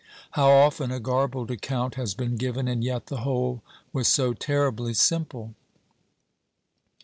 How 0.31 0.49
often 0.49 0.89
a 0.89 0.99
garbled 0.99 1.51
account 1.51 1.93
has 1.93 2.15
been 2.15 2.35
given, 2.35 2.67
and 2.67 2.83
yet 2.83 3.05
the 3.05 3.17
whole 3.17 3.61
was 3.93 4.07
so 4.07 4.33
terribly 4.33 4.95
simple! 4.95 5.53